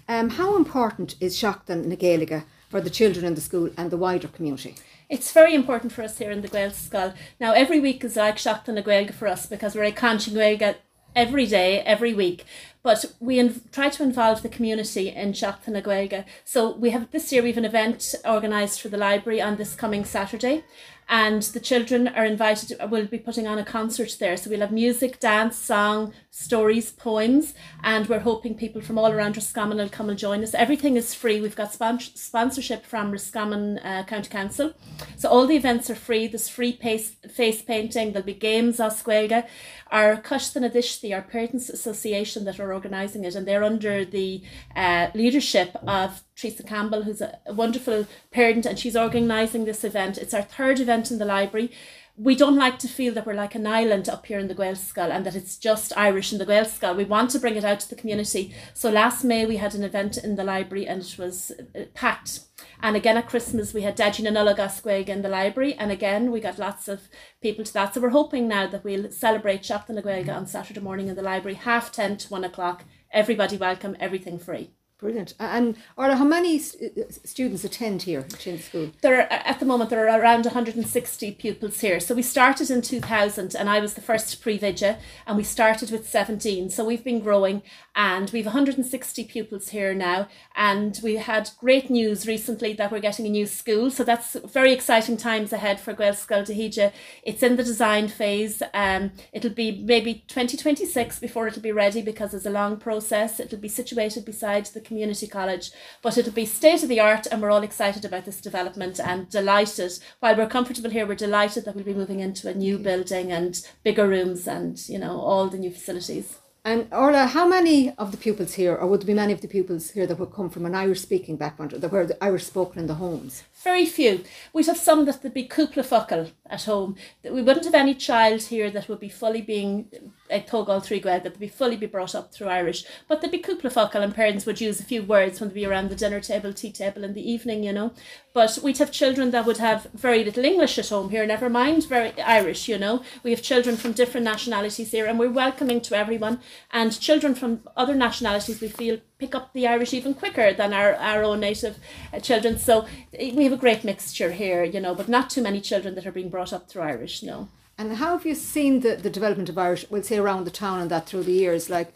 Um, 0.09 0.31
how 0.31 0.57
important 0.57 1.15
is 1.21 1.37
Seachtain 1.37 1.85
na 1.85 1.95
Gaeilge 1.95 2.43
for 2.69 2.81
the 2.81 2.89
children 2.89 3.23
in 3.23 3.33
the 3.33 3.39
school 3.39 3.69
and 3.77 3.89
the 3.89 3.95
wider 3.95 4.27
community? 4.27 4.75
It's 5.09 5.31
very 5.31 5.55
important 5.55 5.93
for 5.93 6.01
us 6.01 6.17
here 6.17 6.31
in 6.31 6.41
the 6.41 6.49
Gaelscoil. 6.49 7.15
Now, 7.39 7.53
every 7.53 7.79
week 7.79 8.03
is 8.03 8.17
like 8.17 8.35
Seachtain 8.35 8.73
na 8.73 8.81
Gaeilge 8.81 9.13
for 9.13 9.29
us 9.29 9.45
because 9.45 9.73
we're 9.73 9.85
a 9.85 9.91
Conching 9.93 10.33
Gaelga 10.33 10.75
every 11.15 11.45
day, 11.45 11.79
every 11.79 12.13
week. 12.13 12.43
But 12.83 13.05
we 13.21 13.37
inv- 13.37 13.71
try 13.71 13.87
to 13.87 14.03
involve 14.03 14.41
the 14.41 14.49
community 14.49 15.07
in 15.09 15.31
Seachtain 15.31 15.69
na 15.69 15.79
Gaeilge. 15.79 16.25
So 16.43 16.75
we 16.75 16.89
have 16.89 17.09
this 17.11 17.31
year 17.31 17.41
we 17.41 17.53
have 17.53 17.57
an 17.57 17.63
event 17.63 18.15
organised 18.27 18.81
for 18.81 18.89
the 18.89 18.97
library 18.97 19.41
on 19.41 19.55
this 19.55 19.75
coming 19.75 20.03
Saturday. 20.03 20.65
And 21.07 21.43
the 21.43 21.59
children 21.59 22.07
are 22.07 22.25
invited, 22.25 22.77
we'll 22.89 23.05
be 23.05 23.19
putting 23.19 23.47
on 23.47 23.59
a 23.59 23.65
concert 23.65 24.17
there. 24.19 24.35
So 24.37 24.49
we'll 24.49 24.61
have 24.61 24.71
music, 24.71 25.19
dance, 25.19 25.55
song, 25.55 26.13
stories, 26.31 26.91
poems, 26.91 27.53
and 27.83 28.07
we're 28.07 28.19
hoping 28.19 28.55
people 28.55 28.81
from 28.81 28.97
all 28.97 29.11
around 29.11 29.37
Roscommon 29.37 29.77
will 29.77 29.89
come 29.89 30.09
and 30.09 30.17
join 30.17 30.43
us. 30.43 30.53
Everything 30.53 30.97
is 30.97 31.13
free. 31.13 31.39
We've 31.39 31.55
got 31.55 31.73
spon- 31.73 31.99
sponsorship 31.99 32.85
from 32.85 33.11
Roscommon 33.11 33.79
uh, 33.79 34.03
County 34.07 34.29
Council. 34.29 34.73
So 35.15 35.29
all 35.29 35.45
the 35.45 35.55
events 35.55 35.89
are 35.89 35.95
free. 35.95 36.27
There's 36.27 36.49
free 36.49 36.73
face, 36.73 37.15
face 37.29 37.61
painting. 37.61 38.11
There'll 38.11 38.25
be 38.25 38.33
games 38.33 38.79
as 38.79 39.01
Squelga. 39.01 39.47
Our 39.91 40.17
Cushtan 40.17 40.69
Adishti, 40.69 41.15
our 41.15 41.21
Parents 41.21 41.69
Association 41.69 42.43
that 42.45 42.59
are 42.59 42.73
organising 42.73 43.23
it, 43.23 43.35
and 43.35 43.47
they're 43.47 43.63
under 43.63 44.03
the 44.03 44.41
uh, 44.75 45.09
leadership 45.13 45.75
of 45.87 46.23
Teresa 46.35 46.63
Campbell, 46.63 47.03
who's 47.03 47.21
a, 47.21 47.39
wonderful 47.47 48.07
parent, 48.31 48.65
and 48.65 48.77
she's 48.77 48.95
organising 48.95 49.65
this 49.65 49.83
event. 49.83 50.17
It's 50.17 50.33
our 50.33 50.41
third 50.41 50.79
event 50.79 51.11
in 51.11 51.17
the 51.17 51.25
library 51.25 51.71
we 52.17 52.35
don't 52.35 52.55
like 52.55 52.79
to 52.79 52.87
feel 52.87 53.13
that 53.13 53.25
we're 53.25 53.33
like 53.33 53.55
an 53.55 53.67
island 53.67 54.07
up 54.07 54.25
here 54.25 54.39
in 54.39 54.47
the 54.47 54.55
Gaelscoil 54.55 55.11
and 55.11 55.25
that 55.25 55.35
it's 55.35 55.57
just 55.57 55.91
Irish 55.97 56.31
in 56.31 56.39
the 56.39 56.45
Gaelscoil. 56.45 56.95
We 56.95 57.03
want 57.03 57.31
to 57.31 57.39
bring 57.39 57.55
it 57.55 57.65
out 57.65 57.81
to 57.81 57.89
the 57.89 57.95
community. 57.95 58.55
So 58.73 58.89
last 58.89 59.25
May 59.25 59.45
we 59.45 59.57
had 59.57 59.75
an 59.75 59.83
event 59.83 60.17
in 60.17 60.37
the 60.37 60.43
library 60.45 60.87
and 60.87 61.01
it 61.01 61.17
was 61.17 61.51
uh, 61.75 61.81
packed. 61.93 62.39
And 62.81 62.95
again 62.95 63.17
at 63.17 63.27
Christmas 63.27 63.73
we 63.73 63.81
had 63.81 63.97
Dajin 63.97 64.27
and 64.27 65.09
in 65.09 65.21
the 65.23 65.29
library 65.29 65.73
and 65.73 65.91
again 65.91 66.31
we 66.31 66.39
got 66.39 66.57
lots 66.57 66.87
of 66.87 67.09
people 67.41 67.65
to 67.65 67.73
that. 67.73 67.93
So 67.93 67.99
we're 67.99 68.09
hoping 68.09 68.47
now 68.47 68.67
that 68.67 68.85
we'll 68.85 69.11
celebrate 69.11 69.63
Naguega 69.63 70.33
on 70.33 70.47
Saturday 70.47 70.79
morning 70.79 71.09
in 71.09 71.15
the 71.15 71.21
library, 71.21 71.55
half 71.55 71.91
ten 71.91 72.15
to 72.17 72.29
one 72.29 72.45
o'clock. 72.45 72.85
Everybody 73.11 73.57
welcome, 73.57 73.97
everything 73.99 74.39
free. 74.39 74.71
Brilliant. 74.97 75.33
And 75.41 75.75
Orla, 75.97 76.15
how 76.15 76.23
many 76.23 76.57
students 76.57 77.65
attend 77.65 78.03
here 78.03 78.21
at 78.21 78.39
Chin 78.39 78.57
School? 78.59 78.91
There 79.01 79.17
are, 79.17 79.27
at 79.29 79.59
the 79.59 79.65
moment 79.65 79.89
there 79.89 80.07
are 80.07 80.21
around 80.21 80.45
160 80.45 81.31
pupils 81.33 81.81
here. 81.81 81.99
So 81.99 82.15
we 82.15 82.21
started 82.21 82.71
in 82.71 82.81
2000 82.81 83.55
and 83.55 83.69
I 83.69 83.81
was 83.81 83.95
the 83.95 84.01
first 84.01 84.41
pre-vidya 84.41 84.97
and 85.27 85.35
we 85.35 85.43
started 85.43 85.91
with 85.91 86.09
17. 86.09 86.69
So 86.69 86.85
we've 86.85 87.03
been 87.03 87.19
growing 87.19 87.61
and 87.93 88.29
we've 88.29 88.45
160 88.45 89.25
pupils 89.25 89.69
here 89.69 89.93
now 89.93 90.29
and 90.55 90.97
we 91.03 91.17
had 91.17 91.49
great 91.59 91.89
news 91.89 92.25
recently 92.25 92.71
that 92.75 92.89
we're 92.89 92.99
getting 92.99 93.25
a 93.25 93.29
new 93.29 93.47
school. 93.47 93.91
So 93.91 94.05
that's 94.05 94.37
very 94.45 94.71
exciting 94.71 95.17
times 95.17 95.51
ahead 95.51 95.81
for 95.81 95.91
de 95.91 96.05
hÍde. 96.05 96.93
It's 97.21 97.43
in 97.43 97.57
the 97.57 97.65
design 97.65 98.07
phase. 98.07 98.63
Um, 98.73 99.11
it'll 99.33 99.49
be 99.49 99.83
maybe 99.83 100.23
2026 100.29 101.19
before 101.19 101.47
it'll 101.47 101.61
be 101.61 101.73
ready 101.73 102.01
because 102.01 102.33
it's 102.33 102.45
a 102.45 102.49
long 102.49 102.77
process. 102.77 103.41
It'll 103.41 103.59
be 103.59 103.67
situated 103.67 104.23
beside 104.23 104.67
the 104.67 104.84
community 104.85 105.27
college, 105.27 105.71
but 106.01 106.17
it'll 106.17 106.31
be 106.31 106.45
state 106.45 106.83
of 106.83 106.89
the 106.89 106.99
art 106.99 107.27
and 107.27 107.41
we're 107.41 107.51
all 107.51 107.63
excited 107.63 108.05
about 108.05 108.25
this 108.25 108.39
development 108.39 108.99
and 108.99 109.29
delighted. 109.29 109.91
While 110.19 110.37
we're 110.37 110.47
comfortable 110.47 110.89
here, 110.89 111.05
we're 111.05 111.15
delighted 111.15 111.65
that 111.65 111.75
we'll 111.75 111.83
be 111.83 111.93
moving 111.93 112.19
into 112.19 112.49
a 112.49 112.53
new 112.53 112.77
building 112.77 113.31
and 113.31 113.59
bigger 113.83 114.07
rooms 114.07 114.47
and, 114.47 114.87
you 114.87 114.99
know, 114.99 115.19
all 115.19 115.47
the 115.47 115.57
new 115.57 115.71
facilities. 115.71 116.37
And 116.63 116.87
Orla, 116.91 117.27
how 117.27 117.47
many 117.47 117.91
of 117.91 118.11
the 118.11 118.17
pupils 118.17 118.55
here, 118.55 118.75
or 118.75 118.87
would 118.87 119.01
there 119.01 119.07
be 119.07 119.13
many 119.13 119.33
of 119.33 119.41
the 119.41 119.47
pupils 119.47 119.91
here 119.91 120.07
that 120.07 120.17
would 120.17 120.33
come 120.33 120.49
from 120.49 120.65
an 120.65 120.73
Irish 120.73 121.01
speaking 121.01 121.37
background, 121.37 121.71
that 121.71 121.91
were 121.91 122.09
Irish 122.19 122.45
spoken 122.45 122.79
in 122.79 122.87
the 122.87 122.95
homes? 122.95 123.43
Very 123.65 123.87
few. 123.87 124.23
We'd 124.53 124.67
have 124.67 124.77
some 124.77 125.05
that 125.05 125.23
would 125.23 125.33
be 125.33 125.47
cúpla 125.47 125.83
focal 125.83 126.29
at 126.47 126.65
home. 126.65 126.95
We 127.23 127.41
wouldn't 127.41 127.65
have 127.65 127.73
any 127.73 127.95
child 127.95 128.43
here 128.43 128.69
that 128.69 128.87
would 128.87 128.99
be 128.99 129.09
fully 129.09 129.41
being 129.41 129.87
eh, 130.29 130.37
a 130.37 130.39
Togal 130.39 130.79
three 130.81 130.99
that 130.99 131.23
would 131.23 131.39
be 131.39 131.47
fully 131.47 131.75
be 131.75 131.87
brought 131.87 132.13
up 132.13 132.31
through 132.31 132.49
Irish. 132.49 132.85
But 133.07 133.21
they'd 133.21 133.31
be 133.31 133.39
cúpla 133.39 133.95
and 133.95 134.13
parents 134.13 134.45
would 134.45 134.61
use 134.61 134.79
a 134.79 134.83
few 134.83 135.01
words 135.01 135.39
when 135.39 135.49
they'd 135.49 135.55
be 135.55 135.65
around 135.65 135.89
the 135.89 135.95
dinner 135.95 136.19
table, 136.19 136.53
tea 136.53 136.71
table 136.71 137.03
in 137.03 137.15
the 137.15 137.27
evening, 137.27 137.63
you 137.63 137.73
know. 137.73 137.91
But 138.33 138.59
we'd 138.61 138.77
have 138.77 138.91
children 138.91 139.31
that 139.31 139.47
would 139.47 139.57
have 139.57 139.87
very 139.95 140.23
little 140.23 140.45
English 140.45 140.77
at 140.77 140.89
home 140.89 141.09
here, 141.09 141.25
never 141.25 141.49
mind 141.49 141.87
very 141.87 142.11
Irish, 142.21 142.67
you 142.67 142.77
know. 142.77 143.01
We 143.23 143.31
have 143.31 143.41
children 143.41 143.77
from 143.77 143.93
different 143.93 144.25
nationalities 144.25 144.91
here 144.91 145.07
and 145.07 145.17
we're 145.17 145.31
welcoming 145.31 145.81
to 145.81 145.97
everyone. 145.97 146.39
And 146.69 146.99
children 146.99 147.33
from 147.33 147.61
other 147.75 147.95
nationalities 147.95 148.61
we 148.61 148.67
feel 148.67 148.99
pick 149.17 149.35
up 149.35 149.53
the 149.53 149.67
Irish 149.67 149.93
even 149.93 150.13
quicker 150.13 150.53
than 150.53 150.73
our, 150.73 150.95
our 150.95 151.23
own 151.23 151.39
native 151.39 151.79
uh, 152.13 152.19
children. 152.19 152.57
So 152.57 152.85
eh, 153.13 153.33
we 153.35 153.43
have 153.43 153.53
a 153.53 153.57
great 153.57 153.83
mixture 153.83 154.31
here, 154.31 154.63
you 154.63 154.79
know, 154.79 154.95
but 154.95 155.07
not 155.07 155.29
too 155.29 155.41
many 155.41 155.61
children 155.61 155.95
that 155.95 156.05
are 156.05 156.11
being 156.11 156.29
brought 156.29 156.53
up 156.53 156.69
through 156.69 156.83
Irish, 156.83 157.23
no. 157.23 157.49
And 157.77 157.97
how 157.97 158.17
have 158.17 158.25
you 158.25 158.35
seen 158.35 158.81
the, 158.81 158.95
the 158.95 159.09
development 159.09 159.49
of 159.49 159.57
Irish, 159.57 159.85
we'll 159.89 160.03
say 160.03 160.17
around 160.17 160.45
the 160.45 160.51
town 160.51 160.79
and 160.79 160.91
that 160.91 161.07
through 161.07 161.23
the 161.23 161.31
years? 161.31 161.69
Like, 161.69 161.93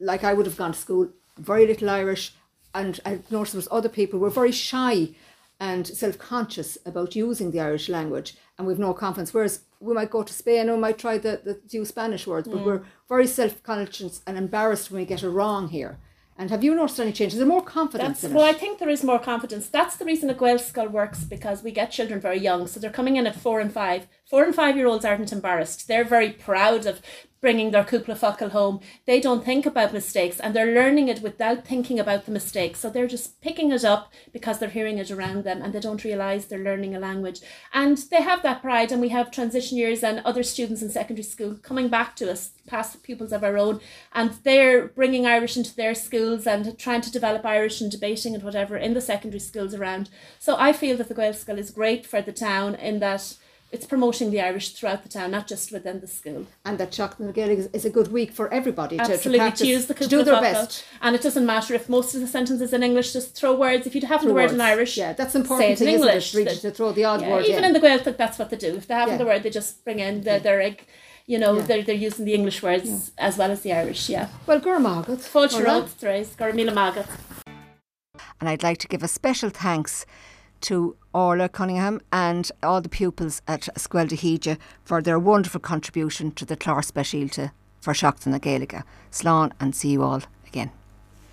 like 0.00 0.24
I 0.24 0.32
would 0.32 0.46
have 0.46 0.56
gone 0.56 0.72
to 0.72 0.78
school, 0.78 1.10
very 1.38 1.66
little 1.66 1.90
Irish, 1.90 2.34
and 2.74 2.98
I 3.04 3.20
noticed 3.30 3.52
there 3.52 3.58
was 3.58 3.68
other 3.70 3.88
people 3.88 4.18
were 4.18 4.30
very 4.30 4.52
shy 4.52 5.10
and 5.60 5.86
self-conscious 5.86 6.78
about 6.84 7.14
using 7.14 7.52
the 7.52 7.60
Irish 7.60 7.88
language 7.88 8.34
and 8.58 8.66
we've 8.66 8.78
no 8.78 8.92
confidence. 8.94 9.32
Whereas 9.32 9.60
we 9.80 9.94
might 9.94 10.10
go 10.10 10.22
to 10.22 10.32
Spain 10.32 10.62
and 10.62 10.72
we 10.72 10.78
might 10.78 10.98
try 10.98 11.18
the, 11.18 11.40
the 11.44 11.60
use 11.76 11.88
Spanish 11.88 12.26
words, 12.26 12.48
but 12.48 12.64
we're 12.64 12.82
very 13.08 13.26
self-conscious 13.26 14.22
and 14.26 14.36
embarrassed 14.36 14.90
when 14.90 15.02
we 15.02 15.06
get 15.06 15.22
it 15.22 15.28
wrong 15.28 15.68
here. 15.68 15.98
And 16.36 16.50
have 16.50 16.64
you 16.64 16.74
noticed 16.74 16.98
any 16.98 17.12
change? 17.12 17.32
Is 17.32 17.38
there 17.38 17.46
more 17.46 17.62
confidence 17.62 18.22
That's, 18.22 18.34
well, 18.34 18.44
I 18.44 18.54
think 18.54 18.78
there 18.78 18.88
is 18.88 19.04
more 19.04 19.18
confidence. 19.18 19.68
That's 19.68 19.96
the 19.96 20.04
reason 20.04 20.30
a 20.30 20.34
Gael 20.34 20.58
School 20.58 20.88
works 20.88 21.24
because 21.24 21.62
we 21.62 21.72
get 21.72 21.90
children 21.90 22.20
very 22.20 22.38
young. 22.38 22.66
So 22.66 22.80
they're 22.80 22.90
coming 22.90 23.16
in 23.16 23.26
at 23.26 23.36
four 23.36 23.60
and 23.60 23.72
five. 23.72 24.08
Four 24.28 24.44
and 24.44 24.54
five 24.54 24.76
year 24.76 24.86
olds 24.86 25.04
aren't 25.04 25.32
embarrassed. 25.32 25.88
They're 25.88 26.04
very 26.04 26.30
proud 26.30 26.86
of 26.86 27.02
bringing 27.42 27.72
their 27.72 27.84
cúpla 27.84 28.16
focal 28.16 28.50
home. 28.50 28.80
They 29.04 29.20
don't 29.20 29.44
think 29.44 29.66
about 29.66 29.92
mistakes 29.92 30.38
and 30.38 30.54
they're 30.54 30.74
learning 30.74 31.08
it 31.08 31.20
without 31.20 31.66
thinking 31.66 31.98
about 31.98 32.24
the 32.24 32.30
mistakes. 32.30 32.78
So 32.78 32.88
they're 32.88 33.08
just 33.08 33.40
picking 33.42 33.72
it 33.72 33.84
up 33.84 34.12
because 34.32 34.60
they're 34.60 34.70
hearing 34.70 34.96
it 34.98 35.10
around 35.10 35.42
them 35.42 35.60
and 35.60 35.74
they 35.74 35.80
don't 35.80 36.04
realise 36.04 36.46
they're 36.46 36.60
learning 36.60 36.94
a 36.94 37.00
language. 37.00 37.40
And 37.74 37.98
they 37.98 38.22
have 38.22 38.42
that 38.44 38.62
pride 38.62 38.92
and 38.92 39.00
we 39.00 39.08
have 39.08 39.32
transition 39.32 39.76
years 39.76 40.04
and 40.04 40.20
other 40.20 40.44
students 40.44 40.82
in 40.82 40.90
secondary 40.90 41.24
school 41.24 41.56
coming 41.56 41.88
back 41.88 42.14
to 42.16 42.30
us, 42.30 42.52
past 42.68 43.02
pupils 43.02 43.32
of 43.32 43.42
our 43.42 43.58
own, 43.58 43.80
and 44.12 44.30
they're 44.44 44.86
bringing 44.86 45.26
Irish 45.26 45.56
into 45.56 45.74
their 45.74 45.96
schools 45.96 46.46
and 46.46 46.78
trying 46.78 47.00
to 47.00 47.10
develop 47.10 47.44
Irish 47.44 47.80
and 47.80 47.90
debating 47.90 48.34
and 48.34 48.44
whatever 48.44 48.76
in 48.76 48.94
the 48.94 49.00
secondary 49.00 49.40
schools 49.40 49.74
around. 49.74 50.10
So 50.38 50.54
I 50.56 50.72
feel 50.72 50.96
that 50.98 51.08
the 51.08 51.14
Gael 51.14 51.34
School 51.34 51.58
is 51.58 51.72
great 51.72 52.06
for 52.06 52.22
the 52.22 52.32
town 52.32 52.76
in 52.76 53.00
that 53.00 53.36
it's 53.72 53.86
promoting 53.86 54.30
the 54.30 54.40
Irish 54.40 54.74
throughout 54.74 55.02
the 55.02 55.08
town, 55.08 55.30
not 55.30 55.46
just 55.46 55.72
within 55.72 56.00
the 56.00 56.06
school. 56.06 56.46
And 56.64 56.76
that 56.78 56.90
Seachtain 56.92 57.20
na 57.20 57.32
Gaeilge 57.32 57.56
is, 57.58 57.66
is 57.72 57.84
a 57.86 57.90
good 57.90 58.12
week 58.12 58.30
for 58.32 58.52
everybody 58.52 58.98
to, 58.98 59.04
to 59.04 59.12
Absolutely, 59.14 59.38
to, 59.38 59.44
practice, 59.44 59.66
use 59.66 59.86
the 59.86 59.94
to 59.94 60.06
do 60.06 60.22
their 60.22 60.40
best. 60.42 60.84
And 61.00 61.16
it 61.16 61.22
doesn't 61.22 61.46
matter 61.46 61.72
if 61.74 61.88
most 61.88 62.14
of 62.14 62.20
the 62.20 62.26
sentences 62.26 62.72
in 62.74 62.82
English, 62.82 63.12
just 63.14 63.34
throw 63.34 63.54
words. 63.56 63.86
If 63.86 63.94
you 63.94 64.02
have 64.06 64.20
the 64.20 64.26
Throw 64.26 64.34
word 64.34 64.42
words. 64.42 64.52
in 64.52 64.60
Irish, 64.60 64.96
Yeah, 64.98 65.14
that's 65.14 65.32
say 65.32 65.40
important 65.40 65.70
it 65.70 65.80
in 65.80 65.86
thing, 65.86 65.94
isn't 65.94 66.08
it, 66.08 66.12
English. 66.12 66.32
that- 66.32 66.60
to 66.68 66.70
throw 66.70 66.92
the 66.92 67.04
odd 67.04 67.22
yeah, 67.22 67.30
word 67.30 67.46
even 67.46 67.64
in. 67.64 67.64
in 67.64 67.72
the 67.72 67.80
Gaelic, 67.80 68.16
that's 68.18 68.38
what 68.38 68.50
they 68.50 68.56
do. 68.58 68.76
If 68.76 68.86
they 68.88 68.94
haven't 68.94 69.14
Yeah. 69.14 69.18
the 69.18 69.26
word, 69.26 69.42
they 69.42 69.50
just 69.50 69.82
bring 69.84 69.98
in 70.00 70.20
the, 70.22 70.38
their, 70.38 70.60
eg- 70.60 70.84
you 71.26 71.38
know, 71.38 71.54
Yeah. 71.56 71.62
they're, 71.62 71.82
they're 71.82 71.94
using 72.08 72.24
the 72.26 72.34
English 72.34 72.62
words 72.62 73.12
as 73.16 73.38
well 73.38 73.50
as 73.50 73.62
the 73.62 73.72
Irish, 73.72 74.08
yeah. 74.10 74.28
Well, 74.46 74.60
Gurmagat. 74.60 75.20
Fáilte 75.32 75.64
rud, 75.64 75.88
threis, 76.00 76.36
gur 76.36 76.52
míle 76.52 76.72
mágad. 76.74 77.06
And 78.40 78.48
I'd 78.50 78.62
like 78.62 78.78
to 78.78 78.88
give 78.88 79.02
a 79.02 79.08
special 79.08 79.50
thanks 79.50 80.04
to 80.62 80.96
Orla 81.12 81.48
Cunningham 81.48 82.00
and 82.12 82.50
all 82.62 82.80
the 82.80 82.88
pupils 82.88 83.42
at 83.46 83.68
de 83.74 84.56
for 84.84 85.02
their 85.02 85.18
wonderful 85.18 85.60
contribution 85.60 86.32
to 86.32 86.44
the 86.44 86.56
Clár 86.56 86.84
Specialta 86.84 87.52
for 87.80 87.92
Seachtain 87.92 88.28
na 88.28 88.38
Gaeilge. 88.38 88.82
Slán 89.10 89.52
and 89.60 89.74
see 89.74 89.90
you 89.90 90.02
all 90.02 90.22
again. 90.46 90.70